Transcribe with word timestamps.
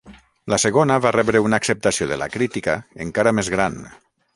La 0.53 0.57
segona 0.63 0.97
va 1.03 1.11
rebre 1.17 1.43
una 1.49 1.59
acceptació 1.63 2.09
de 2.13 2.19
la 2.25 2.31
crítica 2.39 2.77
encara 3.09 3.37
més 3.41 3.57
gran. 3.59 3.83